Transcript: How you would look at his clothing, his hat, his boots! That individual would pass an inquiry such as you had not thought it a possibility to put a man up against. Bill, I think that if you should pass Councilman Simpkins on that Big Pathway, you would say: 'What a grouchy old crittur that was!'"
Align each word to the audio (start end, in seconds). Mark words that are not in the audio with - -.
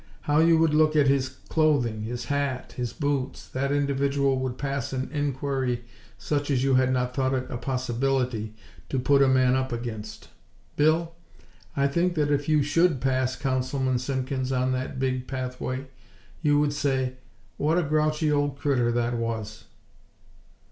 How 0.21 0.39
you 0.39 0.57
would 0.57 0.73
look 0.73 0.95
at 0.95 1.05
his 1.07 1.29
clothing, 1.29 2.01
his 2.01 2.25
hat, 2.25 2.71
his 2.71 2.91
boots! 2.91 3.47
That 3.47 3.71
individual 3.71 4.39
would 4.39 4.57
pass 4.57 4.93
an 4.93 5.11
inquiry 5.13 5.83
such 6.17 6.49
as 6.49 6.63
you 6.63 6.73
had 6.73 6.91
not 6.91 7.13
thought 7.15 7.35
it 7.35 7.45
a 7.51 7.57
possibility 7.57 8.55
to 8.89 8.97
put 8.97 9.21
a 9.21 9.27
man 9.27 9.55
up 9.55 9.71
against. 9.71 10.29
Bill, 10.75 11.13
I 11.77 11.85
think 11.85 12.15
that 12.15 12.31
if 12.31 12.49
you 12.49 12.63
should 12.63 12.99
pass 12.99 13.35
Councilman 13.35 13.99
Simpkins 13.99 14.51
on 14.51 14.71
that 14.71 14.97
Big 14.97 15.27
Pathway, 15.27 15.85
you 16.41 16.59
would 16.59 16.73
say: 16.73 17.17
'What 17.57 17.77
a 17.77 17.83
grouchy 17.83 18.31
old 18.31 18.57
crittur 18.57 18.91
that 18.93 19.13
was!'" 19.15 19.65